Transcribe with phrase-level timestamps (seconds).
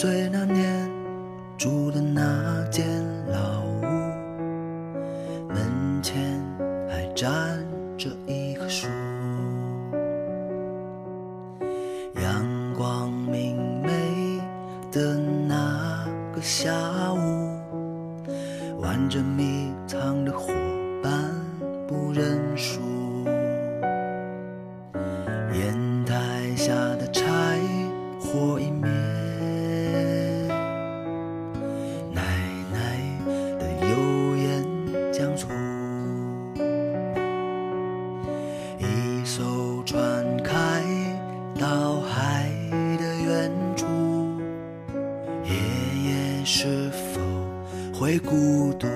[0.00, 0.90] 岁那年
[1.58, 2.86] 住的那间
[3.26, 3.82] 老屋，
[5.46, 6.42] 门前
[6.88, 7.62] 还站
[7.98, 8.88] 着一棵树。
[12.14, 14.40] 阳光明媚
[14.90, 16.72] 的那个下
[17.12, 17.60] 午，
[18.80, 19.70] 玩着迷
[48.00, 48.86] 会孤独？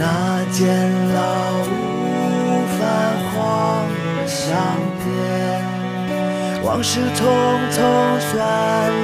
[0.00, 0.66] 那间
[1.12, 1.20] 老
[1.60, 2.80] 屋泛
[3.28, 3.84] 黄
[4.16, 4.56] 的相
[4.98, 5.04] 片，
[6.64, 7.20] 往事匆
[7.70, 7.76] 匆
[8.18, 8.32] 算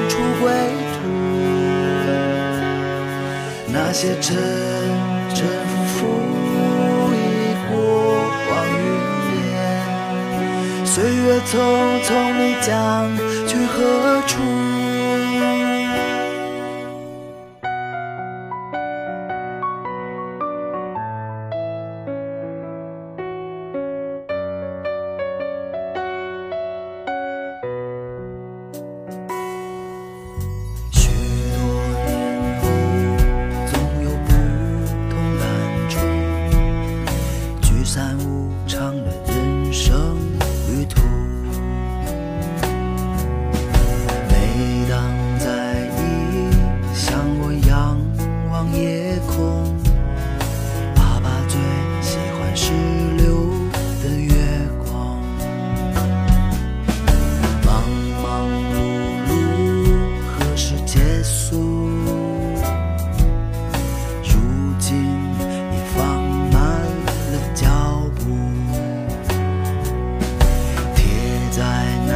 [0.09, 0.50] 出归
[0.95, 0.98] 途。
[3.67, 4.34] 那些沉
[5.34, 5.47] 沉
[5.84, 7.20] 浮浮已
[7.69, 7.77] 过
[8.48, 8.81] 往云
[9.53, 9.53] 烟，
[10.87, 11.53] 岁月匆
[12.05, 12.67] 匆，你将
[13.47, 14.41] 去何处？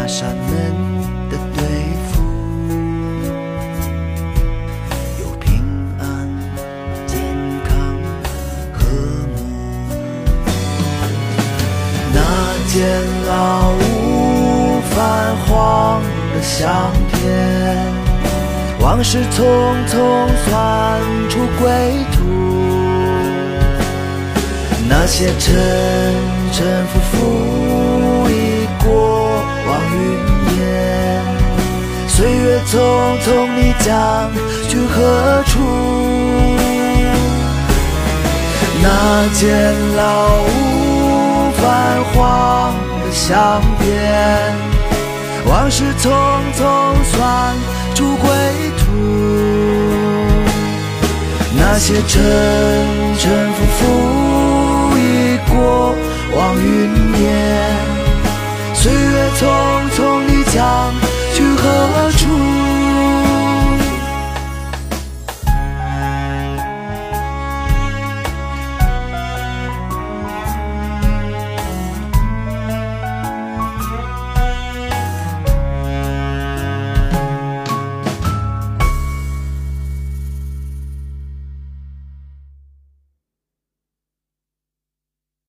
[0.06, 0.44] 那扇门
[1.30, 1.64] 的对
[2.12, 2.20] 付，
[5.18, 5.64] 有平
[5.98, 6.04] 安、
[7.06, 7.18] 健
[7.64, 7.72] 康、
[8.70, 8.84] 和
[9.32, 9.34] 睦。
[12.12, 12.18] 那
[12.68, 12.76] 间
[13.26, 13.32] 老
[13.72, 14.94] 屋泛
[15.46, 16.02] 黄
[16.34, 17.24] 的相片，
[18.80, 19.42] 往事匆
[19.88, 19.96] 匆
[20.44, 21.00] 算
[21.30, 21.64] 出归
[22.12, 22.20] 途。
[24.86, 25.54] 那些沉
[26.52, 27.16] 沉浮浮
[32.66, 32.72] 匆
[33.22, 33.26] 匆，
[33.56, 34.30] 你将
[34.68, 35.52] 去何处？
[38.82, 38.88] 那
[39.32, 39.42] 间
[39.96, 40.02] 老
[40.42, 41.62] 屋泛
[42.12, 43.82] 黄的相片，
[45.46, 46.02] 往事匆
[46.58, 46.60] 匆
[47.12, 47.16] 算
[47.94, 48.28] 出归
[48.78, 48.82] 途。
[51.56, 52.12] 那些沉
[53.18, 53.80] 沉浮浮
[54.98, 55.00] 已
[55.48, 55.54] 过
[56.36, 56.62] 往云
[57.12, 57.13] 烟，